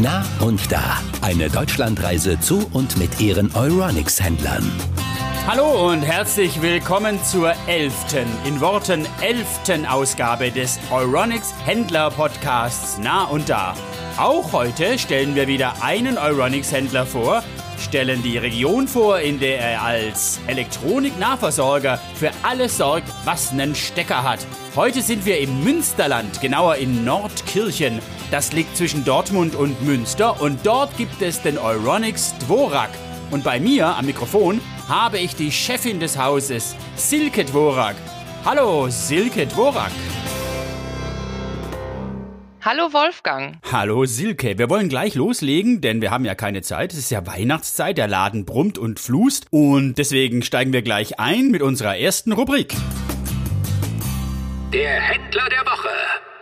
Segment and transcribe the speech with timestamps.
[0.00, 0.98] Na und da.
[1.20, 4.68] Eine Deutschlandreise zu und mit ihren Euronics-Händlern.
[5.46, 13.22] Hallo und herzlich willkommen zur elften, in Worten elften Ausgabe des Euronics Händler Podcasts Na
[13.24, 13.76] und Da.
[14.16, 17.44] Auch heute stellen wir wieder einen Euronics Händler vor,
[17.80, 24.22] stellen die Region vor, in der er als Elektroniknahversorger für alles sorgt, was einen Stecker
[24.22, 24.46] hat.
[24.76, 28.00] Heute sind wir im Münsterland, genauer in Nordkirchen.
[28.30, 32.90] Das liegt zwischen Dortmund und Münster und dort gibt es den Euronics Dvorak.
[33.30, 37.96] Und bei mir am Mikrofon habe ich die Chefin des Hauses, Silke Dvorak.
[38.44, 39.92] Hallo, Silke Dvorak.
[42.66, 43.58] Hallo Wolfgang.
[43.70, 46.94] Hallo Silke, wir wollen gleich loslegen, denn wir haben ja keine Zeit.
[46.94, 51.50] Es ist ja Weihnachtszeit, der Laden brummt und flust und deswegen steigen wir gleich ein
[51.50, 52.74] mit unserer ersten Rubrik.
[54.72, 55.90] Der Händler der Woche.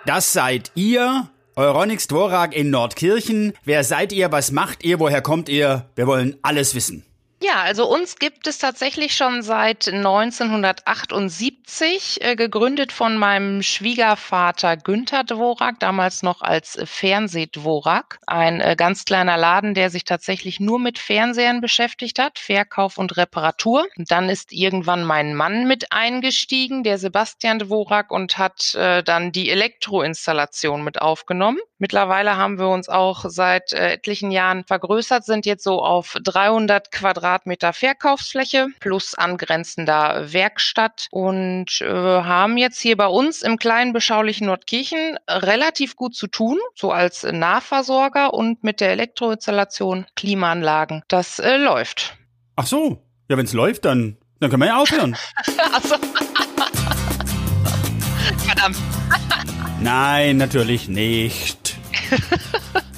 [0.06, 3.54] Das seid ihr, Euronics Dvorak in Nordkirchen.
[3.64, 5.86] Wer seid ihr, was macht ihr, woher kommt ihr?
[5.96, 7.04] Wir wollen alles wissen.
[7.42, 15.24] Ja, also uns gibt es tatsächlich schon seit 1978, äh, gegründet von meinem Schwiegervater Günther
[15.24, 18.20] Dvorak, damals noch als Fernsehdvorak.
[18.28, 23.16] Ein äh, ganz kleiner Laden, der sich tatsächlich nur mit Fernsehern beschäftigt hat, Verkauf und
[23.16, 23.88] Reparatur.
[23.96, 29.50] dann ist irgendwann mein Mann mit eingestiegen, der Sebastian Dvorak, und hat äh, dann die
[29.50, 31.58] Elektroinstallation mit aufgenommen.
[31.78, 37.31] Mittlerweile haben wir uns auch seit etlichen Jahren vergrößert, sind jetzt so auf 300 Quadratmeter
[37.72, 45.18] Verkaufsfläche plus angrenzender Werkstatt und äh, haben jetzt hier bei uns im kleinen beschaulichen Nordkirchen
[45.28, 51.02] relativ gut zu tun, so als Nahversorger und mit der Elektroinstallation Klimaanlagen.
[51.08, 52.16] Das äh, läuft.
[52.56, 55.16] Ach so, ja, wenn es läuft, dann, dann können wir ja aufhören.
[55.72, 55.96] also.
[58.38, 58.76] Verdammt.
[59.80, 61.76] Nein, natürlich nicht.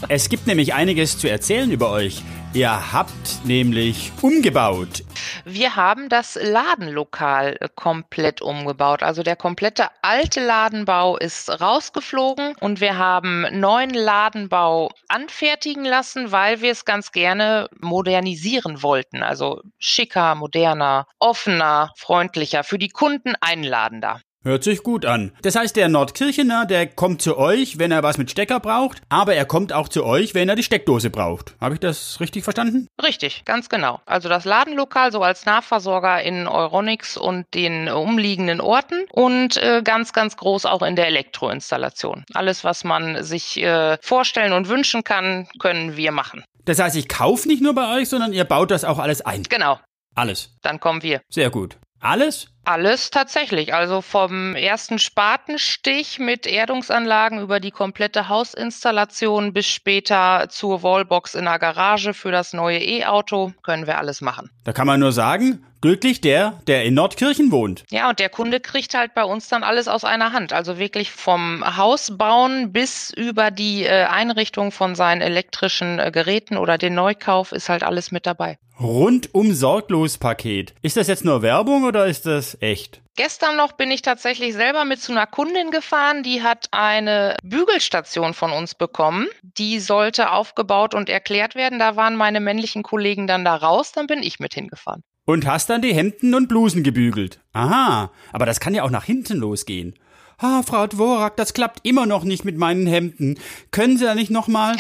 [0.09, 2.23] es gibt nämlich einiges zu erzählen über euch.
[2.55, 5.03] Ihr habt nämlich umgebaut.
[5.45, 9.03] Wir haben das Ladenlokal äh, komplett umgebaut.
[9.03, 16.61] Also der komplette alte Ladenbau ist rausgeflogen und wir haben neuen Ladenbau anfertigen lassen, weil
[16.61, 19.25] wir es ganz gerne modernisieren wollten.
[19.25, 24.21] Also schicker, moderner, offener, freundlicher, für die Kunden einladender.
[24.45, 25.33] Hört sich gut an.
[25.41, 29.35] Das heißt, der Nordkirchener, der kommt zu euch, wenn er was mit Stecker braucht, aber
[29.35, 31.57] er kommt auch zu euch, wenn er die Steckdose braucht.
[31.63, 32.87] Habe ich das richtig verstanden?
[33.03, 34.03] Richtig, ganz genau.
[34.05, 40.13] Also das Ladenlokal so als Nachversorger in Euronics und den umliegenden Orten und äh, ganz,
[40.13, 42.25] ganz groß auch in der Elektroinstallation.
[42.35, 46.45] Alles, was man sich äh, vorstellen und wünschen kann, können wir machen.
[46.67, 49.45] Das heißt, ich kaufe nicht nur bei euch, sondern ihr baut das auch alles ein.
[49.45, 49.81] Genau.
[50.15, 50.55] Alles.
[50.61, 51.23] Dann kommen wir.
[51.31, 51.79] Sehr gut.
[51.99, 52.54] Alles?
[52.65, 53.75] Alles tatsächlich.
[53.75, 61.45] Also vom ersten Spatenstich mit Erdungsanlagen über die komplette Hausinstallation bis später zur Wallbox in
[61.45, 64.51] der Garage für das neue E-Auto können wir alles machen.
[64.65, 67.85] Da kann man nur sagen, glücklich der, der in Nordkirchen wohnt.
[67.91, 70.55] Ja, und der Kunde kriegt halt bei uns dann alles aus einer Hand.
[70.55, 76.57] Also wirklich vom Haus bauen bis über die äh, Einrichtung von seinen elektrischen äh, Geräten
[76.57, 78.57] oder den Neukauf ist halt alles mit dabei.
[78.81, 80.75] Rundum sorglos Paket.
[80.83, 83.01] Ist das jetzt nur Werbung oder ist das echt?
[83.17, 88.35] Gestern noch bin ich tatsächlich selber mit zu einer Kundin gefahren, die hat eine Bügelstation
[88.35, 89.29] von uns bekommen.
[89.43, 91.79] Die sollte aufgebaut und erklärt werden.
[91.79, 95.03] Da waren meine männlichen Kollegen dann da raus, dann bin ich mit hingefahren.
[95.27, 97.41] Und hast dann die Hemden und Blusen gebügelt.
[97.53, 99.95] Aha, aber das kann ja auch nach hinten losgehen.
[100.39, 103.39] Ah, Frau Dvorak, das klappt immer noch nicht mit meinen Hemden.
[103.71, 104.77] Können Sie da nicht nochmal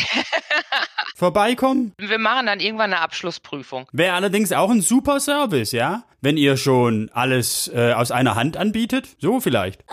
[1.17, 1.93] vorbeikommen?
[1.99, 3.87] Wir machen dann irgendwann eine Abschlussprüfung.
[3.93, 6.05] Wäre allerdings auch ein super Service, ja?
[6.25, 9.09] Wenn ihr schon alles äh, aus einer Hand anbietet.
[9.19, 9.85] So vielleicht.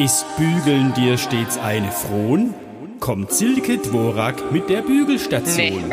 [0.00, 2.52] Ist Bügeln dir stets eine Frohn?
[2.98, 5.84] Kommt Silke Dvorak mit der Bügelstation.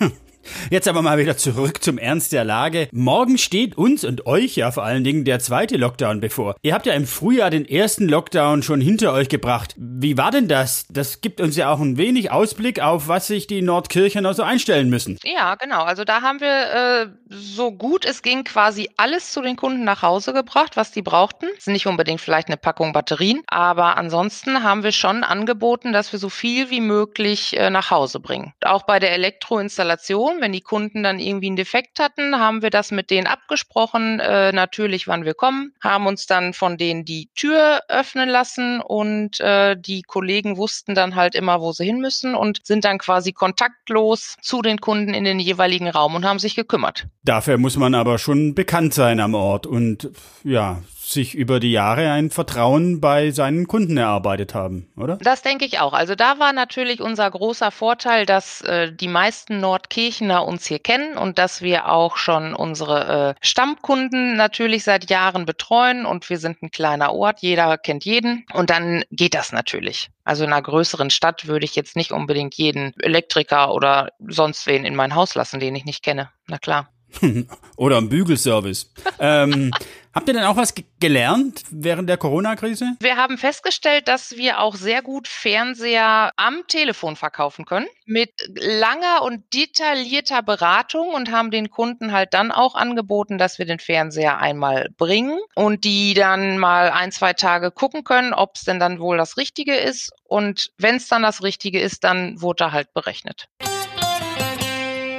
[0.00, 0.10] Nee.
[0.70, 2.88] Jetzt aber mal wieder zurück zum Ernst der Lage.
[2.92, 6.54] Morgen steht uns und euch ja vor allen Dingen der zweite Lockdown bevor.
[6.62, 9.74] Ihr habt ja im Frühjahr den ersten Lockdown schon hinter euch gebracht.
[9.76, 10.86] Wie war denn das?
[10.90, 14.88] Das gibt uns ja auch ein wenig Ausblick auf, was sich die Nordkirchener so einstellen
[14.88, 15.18] müssen.
[15.24, 15.82] Ja, genau.
[15.82, 20.02] Also da haben wir äh, so gut es ging quasi alles zu den Kunden nach
[20.02, 21.46] Hause gebracht, was die brauchten.
[21.56, 26.18] Ist nicht unbedingt vielleicht eine Packung Batterien, aber ansonsten haben wir schon angeboten, dass wir
[26.18, 28.52] so viel wie möglich äh, nach Hause bringen.
[28.64, 32.90] Auch bei der Elektroinstallation, wenn die Kunden dann irgendwie einen Defekt hatten, haben wir das
[32.90, 37.80] mit denen abgesprochen, äh, natürlich, wann wir kommen, haben uns dann von denen die Tür
[37.88, 42.60] öffnen lassen und äh, die Kollegen wussten dann halt immer, wo sie hin müssen und
[42.64, 47.06] sind dann quasi kontaktlos zu den Kunden in den jeweiligen Raum und haben sich gekümmert.
[47.24, 50.10] Dafür muss man aber schon bekannt sein am Ort und
[50.44, 50.80] ja,
[51.12, 55.16] sich über die Jahre ein Vertrauen bei seinen Kunden erarbeitet haben, oder?
[55.18, 55.92] Das denke ich auch.
[55.92, 61.16] Also da war natürlich unser großer Vorteil, dass äh, die meisten Nordkirchener uns hier kennen
[61.16, 66.62] und dass wir auch schon unsere äh, Stammkunden natürlich seit Jahren betreuen und wir sind
[66.62, 70.10] ein kleiner Ort, jeder kennt jeden und dann geht das natürlich.
[70.24, 74.84] Also in einer größeren Stadt würde ich jetzt nicht unbedingt jeden Elektriker oder sonst wen
[74.84, 76.30] in mein Haus lassen, den ich nicht kenne.
[76.46, 76.88] Na klar.
[77.76, 78.90] Oder am Bügelservice.
[79.18, 79.70] ähm,
[80.12, 82.96] habt ihr denn auch was gelernt während der Corona-Krise?
[83.00, 87.86] Wir haben festgestellt, dass wir auch sehr gut Fernseher am Telefon verkaufen können.
[88.06, 93.66] Mit langer und detaillierter Beratung und haben den Kunden halt dann auch angeboten, dass wir
[93.66, 98.62] den Fernseher einmal bringen und die dann mal ein, zwei Tage gucken können, ob es
[98.62, 100.12] denn dann wohl das Richtige ist.
[100.24, 103.48] Und wenn es dann das Richtige ist, dann wurde er halt berechnet.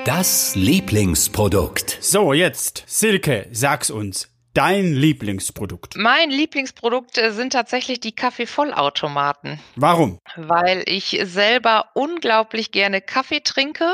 [0.06, 1.98] Das Lieblingsprodukt.
[2.00, 4.30] So, jetzt, Silke, sag's uns.
[4.54, 5.98] Dein Lieblingsprodukt.
[5.98, 9.60] Mein Lieblingsprodukt äh, sind tatsächlich die Kaffeevollautomaten.
[9.76, 10.20] Warum?
[10.36, 13.92] Weil ich selber unglaublich gerne Kaffee trinke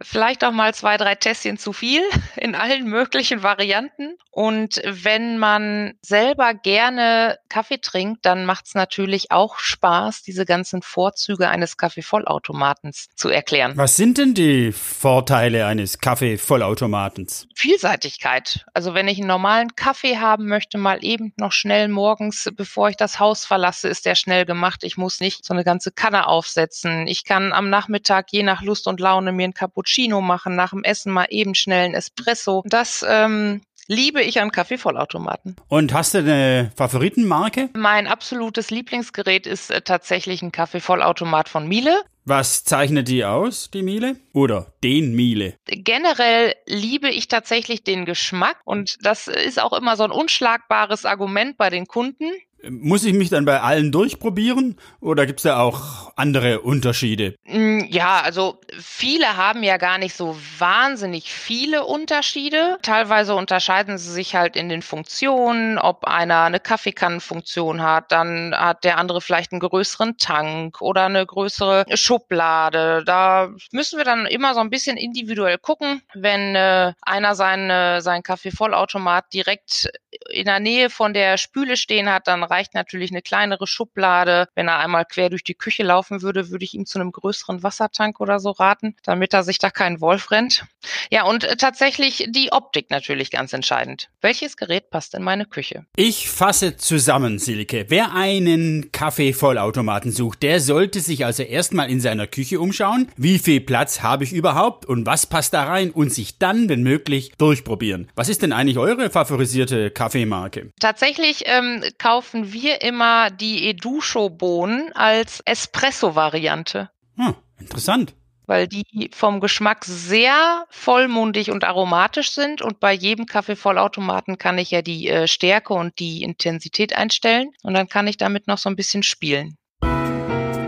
[0.00, 2.02] Vielleicht auch mal zwei, drei Tässchen zu viel
[2.36, 4.16] in allen möglichen Varianten.
[4.32, 10.82] Und wenn man selber gerne Kaffee trinkt, dann macht es natürlich auch Spaß, diese ganzen
[10.82, 13.74] Vorzüge eines Kaffeevollautomatens zu erklären.
[13.76, 17.46] Was sind denn die Vorteile eines Kaffeevollautomatens?
[17.54, 18.66] Vielseitigkeit.
[18.74, 22.96] Also wenn ich einen normalen Kaffee haben möchte, mal eben noch schnell morgens, bevor ich
[22.96, 24.82] das Haus verlasse, ist der schnell gemacht.
[24.82, 27.06] Ich muss nicht so eine ganze Kanne aufsetzen.
[27.06, 30.70] Ich kann am Nachmittag je nach Lust und Laune mir einen Cappuccino Cappuccino machen, nach
[30.70, 32.62] dem Essen mal eben schnell ein Espresso.
[32.66, 35.56] Das ähm, liebe ich an Kaffeevollautomaten.
[35.68, 37.68] Und hast du eine Favoritenmarke?
[37.74, 41.94] Mein absolutes Lieblingsgerät ist äh, tatsächlich ein Kaffeevollautomat von Miele.
[42.24, 44.16] Was zeichnet die aus, die Miele?
[44.32, 45.58] Oder den Miele?
[45.66, 51.58] Generell liebe ich tatsächlich den Geschmack und das ist auch immer so ein unschlagbares Argument
[51.58, 52.32] bei den Kunden.
[52.70, 57.34] Muss ich mich dann bei allen durchprobieren oder gibt es da auch andere Unterschiede?
[57.44, 62.78] Mm, ja, also viele haben ja gar nicht so wahnsinnig viele Unterschiede.
[62.82, 68.84] Teilweise unterscheiden sie sich halt in den Funktionen, ob einer eine Kaffeekannenfunktion hat, dann hat
[68.84, 73.02] der andere vielleicht einen größeren Tank oder eine größere Schublade.
[73.04, 76.02] Da müssen wir dann immer so ein bisschen individuell gucken.
[76.14, 79.88] Wenn äh, einer seinen, seinen Kaffeevollautomat direkt
[80.30, 84.48] in der Nähe von der Spüle stehen hat, dann reicht natürlich eine kleinere Schublade.
[84.54, 87.64] Wenn er einmal quer durch die Küche laufen würde, würde ich ihm zu einem größeren
[87.64, 90.64] Wassertank oder so raten, damit er sich da keinen Wolf rennt.
[91.10, 94.08] Ja, und äh, tatsächlich die Optik natürlich ganz entscheidend.
[94.20, 95.84] Welches Gerät passt in meine Küche?
[95.96, 97.86] Ich fasse zusammen, Silke.
[97.88, 103.08] Wer einen Kaffeevollautomaten sucht, der sollte sich also erstmal in seiner Küche umschauen.
[103.16, 106.82] Wie viel Platz habe ich überhaupt und was passt da rein und sich dann, wenn
[106.82, 108.10] möglich, durchprobieren.
[108.14, 110.70] Was ist denn eigentlich eure favorisierte Kaffeemarke?
[110.78, 116.90] Tatsächlich ähm, kaufen wir immer die Edusho-Bohnen als Espresso-Variante.
[117.16, 118.14] Hm, interessant
[118.46, 124.70] weil die vom Geschmack sehr vollmundig und aromatisch sind und bei jedem Kaffeevollautomaten kann ich
[124.70, 128.68] ja die äh, Stärke und die Intensität einstellen und dann kann ich damit noch so
[128.68, 129.56] ein bisschen spielen.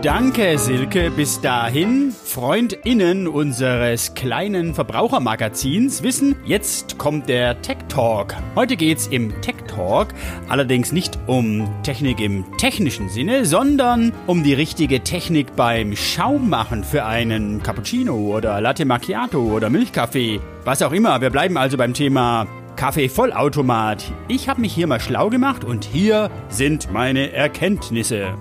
[0.03, 1.09] Danke, Silke.
[1.09, 8.35] Bis dahin, FreundInnen unseres kleinen Verbrauchermagazins wissen, jetzt kommt der Tech Talk.
[8.55, 10.09] Heute geht's im Tech Talk
[10.49, 17.03] allerdings nicht um Technik im technischen Sinne, sondern um die richtige Technik beim Schaummachen für
[17.03, 20.39] einen Cappuccino oder Latte Macchiato oder Milchkaffee.
[20.63, 21.21] Was auch immer.
[21.21, 24.03] Wir bleiben also beim Thema Kaffeevollautomat.
[24.27, 28.35] Ich habe mich hier mal schlau gemacht und hier sind meine Erkenntnisse.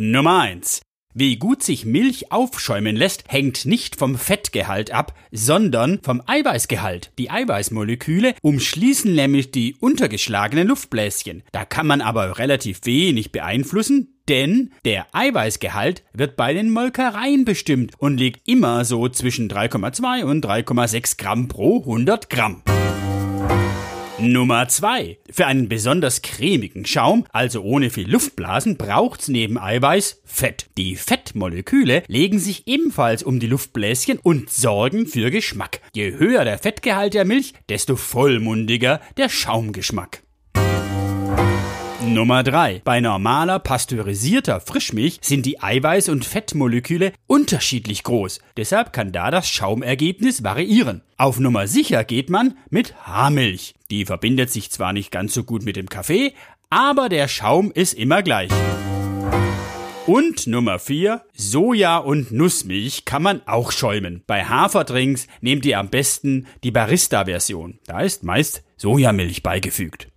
[0.00, 0.80] Nummer 1.
[1.12, 7.10] Wie gut sich Milch aufschäumen lässt, hängt nicht vom Fettgehalt ab, sondern vom Eiweißgehalt.
[7.18, 11.42] Die Eiweißmoleküle umschließen nämlich die untergeschlagenen Luftbläschen.
[11.50, 17.94] Da kann man aber relativ wenig beeinflussen, denn der Eiweißgehalt wird bei den Molkereien bestimmt
[17.98, 22.62] und liegt immer so zwischen 3,2 und 3,6 Gramm pro 100 Gramm.
[24.20, 30.66] Nummer zwei: Für einen besonders cremigen Schaum, also ohne viel Luftblasen, braucht's neben Eiweiß Fett.
[30.76, 35.80] Die Fettmoleküle legen sich ebenfalls um die Luftbläschen und sorgen für Geschmack.
[35.94, 40.22] Je höher der Fettgehalt der Milch, desto vollmundiger der Schaumgeschmack.
[42.14, 42.80] Nummer 3.
[42.84, 48.40] Bei normaler pasteurisierter Frischmilch sind die Eiweiß- und Fettmoleküle unterschiedlich groß.
[48.56, 51.02] Deshalb kann da das Schaumergebnis variieren.
[51.16, 53.74] Auf Nummer sicher geht man mit Haarmilch.
[53.90, 56.32] Die verbindet sich zwar nicht ganz so gut mit dem Kaffee,
[56.70, 58.50] aber der Schaum ist immer gleich.
[60.06, 64.22] Und Nummer 4, Soja- und Nussmilch kann man auch schäumen.
[64.26, 67.78] Bei Haferdrinks nehmt ihr am besten die Barista-Version.
[67.86, 70.08] Da ist meist Sojamilch beigefügt.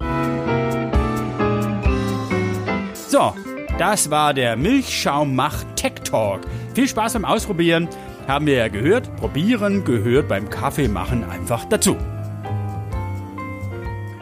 [3.12, 3.36] So,
[3.78, 5.38] das war der Milchschaum
[5.76, 6.44] Tech Talk.
[6.74, 7.90] Viel Spaß beim Ausprobieren.
[8.26, 9.14] Haben wir ja gehört.
[9.18, 11.98] Probieren gehört beim Kaffeemachen einfach dazu.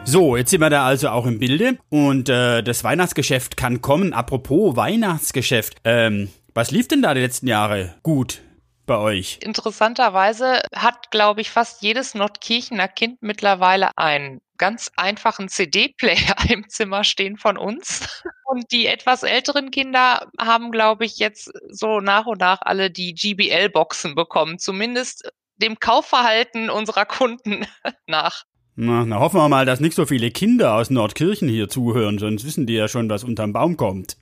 [0.05, 4.11] So, jetzt sind wir da also auch im Bilde und äh, das Weihnachtsgeschäft kann kommen.
[4.11, 8.41] Apropos Weihnachtsgeschäft, ähm, was lief denn da die letzten Jahre gut
[8.87, 9.37] bei euch?
[9.43, 17.03] Interessanterweise hat, glaube ich, fast jedes Nordkirchener Kind mittlerweile einen ganz einfachen CD-Player im Zimmer
[17.03, 18.23] stehen von uns.
[18.49, 23.13] Und die etwas älteren Kinder haben, glaube ich, jetzt so nach und nach alle die
[23.13, 24.57] GBL-Boxen bekommen.
[24.57, 27.67] Zumindest dem Kaufverhalten unserer Kunden
[28.07, 28.45] nach.
[28.75, 32.43] Na, na hoffen wir mal, dass nicht so viele Kinder aus Nordkirchen hier zuhören, sonst
[32.43, 34.17] wissen die ja schon, was unterm Baum kommt.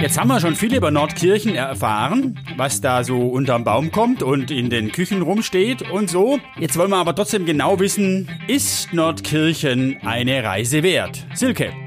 [0.00, 4.52] Jetzt haben wir schon viel über Nordkirchen erfahren, was da so unterm Baum kommt und
[4.52, 6.38] in den Küchen rumsteht und so.
[6.60, 11.26] Jetzt wollen wir aber trotzdem genau wissen, ist Nordkirchen eine Reise wert?
[11.34, 11.83] Silke.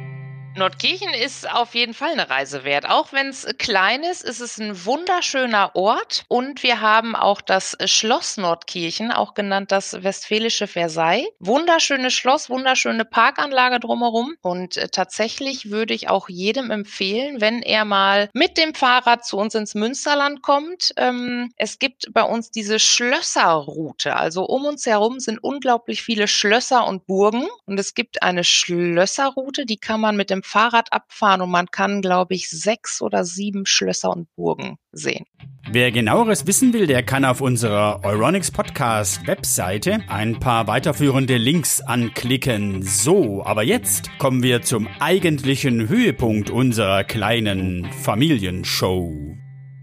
[0.58, 2.90] Nordkirchen ist auf jeden Fall eine Reise wert.
[2.90, 6.26] Auch wenn es klein ist, ist es ein wunderschöner Ort.
[6.30, 11.28] Und wir haben auch das Schloss Nordkirchen, auch genannt das Westfälische Versailles.
[11.40, 14.36] Wunderschönes Schloss, wunderschöne Parkanlage drumherum.
[14.42, 19.38] Und äh, tatsächlich würde ich auch jedem empfehlen, wenn er mal mit dem Fahrrad zu
[19.38, 20.92] uns ins Münsterland kommt.
[20.98, 24.16] Ähm, es gibt bei uns diese Schlösserroute.
[24.16, 27.48] Also um uns herum sind unglaublich viele Schlösser und Burgen.
[27.66, 32.02] Und es gibt eine Schlösserroute, die kann man mit dem Fahrrad abfahren und man kann,
[32.02, 35.26] glaube ich, sechs oder sieben Schlösser und Burgen sehen.
[35.70, 41.82] Wer genaueres wissen will, der kann auf unserer Euronics Podcast Webseite ein paar weiterführende Links
[41.82, 42.84] anklicken.
[42.84, 49.14] So, aber jetzt kommen wir zum eigentlichen Höhepunkt unserer kleinen Familienshow.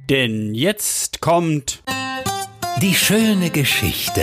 [0.09, 1.83] Denn jetzt kommt
[2.81, 4.23] die schöne Geschichte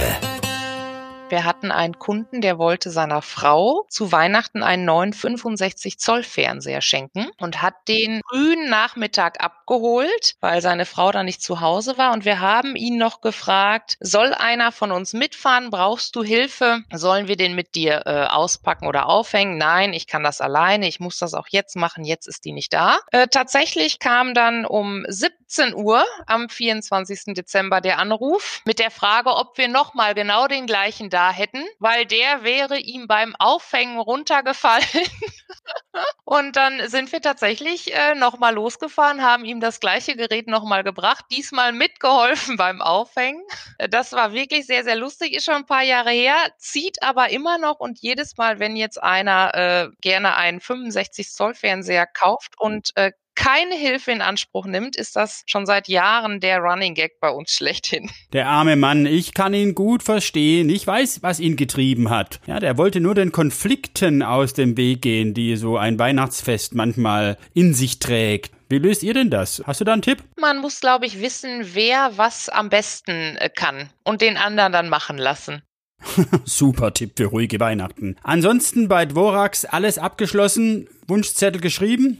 [1.31, 6.81] wir hatten einen Kunden, der wollte seiner Frau zu Weihnachten einen neuen 65 Zoll Fernseher
[6.81, 12.13] schenken und hat den frühen Nachmittag abgeholt, weil seine Frau da nicht zu Hause war.
[12.13, 15.69] Und wir haben ihn noch gefragt, soll einer von uns mitfahren?
[15.69, 16.83] Brauchst du Hilfe?
[16.93, 19.57] Sollen wir den mit dir äh, auspacken oder aufhängen?
[19.57, 20.87] Nein, ich kann das alleine.
[20.87, 22.03] Ich muss das auch jetzt machen.
[22.03, 22.99] Jetzt ist die nicht da.
[23.11, 27.33] Äh, tatsächlich kam dann um 17 Uhr am 24.
[27.33, 32.05] Dezember der Anruf mit der Frage, ob wir nochmal genau den gleichen da hätten, weil
[32.05, 34.85] der wäre ihm beim Aufhängen runtergefallen.
[36.23, 41.25] und dann sind wir tatsächlich äh, nochmal losgefahren, haben ihm das gleiche Gerät nochmal gebracht,
[41.31, 43.43] diesmal mitgeholfen beim Aufhängen.
[43.89, 47.57] Das war wirklich sehr, sehr lustig, ist schon ein paar Jahre her, zieht aber immer
[47.57, 52.91] noch und jedes Mal, wenn jetzt einer äh, gerne einen 65 Zoll Fernseher kauft und
[52.95, 57.29] äh, keine Hilfe in Anspruch nimmt, ist das schon seit Jahren der Running Gag bei
[57.29, 58.09] uns schlechthin.
[58.33, 60.69] Der arme Mann, ich kann ihn gut verstehen.
[60.69, 62.39] Ich weiß, was ihn getrieben hat.
[62.45, 67.37] Ja, der wollte nur den Konflikten aus dem Weg gehen, die so ein Weihnachtsfest manchmal
[67.53, 68.51] in sich trägt.
[68.69, 69.61] Wie löst ihr denn das?
[69.65, 70.23] Hast du da einen Tipp?
[70.39, 74.87] Man muss, glaube ich, wissen, wer was am besten äh, kann und den anderen dann
[74.87, 75.61] machen lassen.
[76.45, 78.15] Super Tipp für ruhige Weihnachten.
[78.23, 82.17] Ansonsten bei Dvorax alles abgeschlossen, Wunschzettel geschrieben?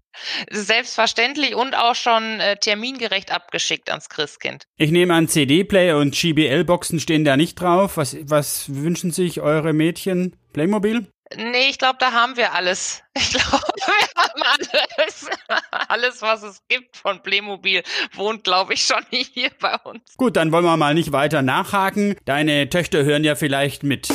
[0.50, 4.64] Selbstverständlich und auch schon äh, termingerecht abgeschickt ans Christkind.
[4.78, 7.98] Ich nehme an, CD-Player und GBL-Boxen stehen da nicht drauf.
[7.98, 10.36] Was, was wünschen sich eure Mädchen?
[10.54, 11.08] Playmobil?
[11.38, 13.02] Nee, ich glaube, da haben wir alles.
[13.14, 15.28] Ich glaube, wir haben alles.
[15.90, 17.84] Alles, was es gibt von Playmobil,
[18.14, 20.16] wohnt, glaube ich, schon hier bei uns.
[20.16, 22.16] Gut, dann wollen wir mal nicht weiter nachhaken.
[22.24, 24.08] Deine Töchter hören ja vielleicht mit.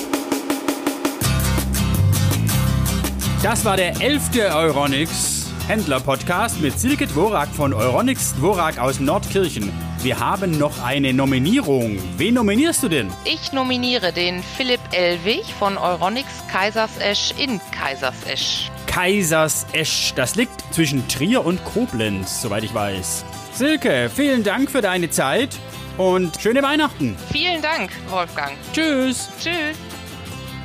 [3.42, 9.72] Das war der elfte Euronics Händler-Podcast mit Silke Dvorak von Euronics Dvorak aus Nordkirchen.
[10.02, 11.98] Wir haben noch eine Nominierung.
[12.16, 13.10] Wen nominierst du denn?
[13.24, 18.70] Ich nominiere den Philipp Elwig von Euronics Kaisersesch in Kaisersesch.
[18.86, 23.24] Kaisersesch, das liegt zwischen Trier und Koblenz, soweit ich weiß.
[23.52, 25.56] Silke, vielen Dank für deine Zeit
[25.96, 27.16] und schöne Weihnachten.
[27.32, 28.52] Vielen Dank, Wolfgang.
[28.72, 29.30] Tschüss.
[29.40, 29.76] Tschüss.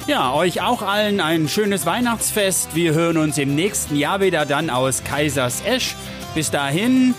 [0.07, 2.75] Ja, euch auch allen ein schönes Weihnachtsfest.
[2.75, 5.95] Wir hören uns im nächsten Jahr wieder dann aus Kaisersesch.
[6.35, 7.13] Bis dahin,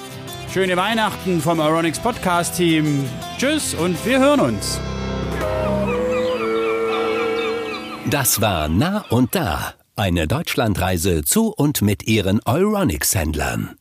[0.52, 3.08] Schöne Weihnachten vom Aeronix Podcast Team.
[3.38, 4.78] Tschüss und wir hören uns.
[8.10, 13.76] Das war Nah und Da, eine Deutschlandreise zu und mit ihren Euronics Händlern.